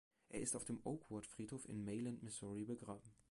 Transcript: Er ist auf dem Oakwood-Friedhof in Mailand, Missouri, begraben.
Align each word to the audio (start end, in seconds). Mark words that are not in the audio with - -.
Er 0.29 0.41
ist 0.41 0.55
auf 0.55 0.65
dem 0.65 0.79
Oakwood-Friedhof 0.83 1.69
in 1.69 1.85
Mailand, 1.85 2.23
Missouri, 2.23 2.65
begraben. 2.65 3.13